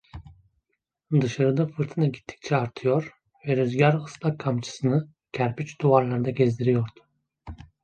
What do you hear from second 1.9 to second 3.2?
gittikçe artıyor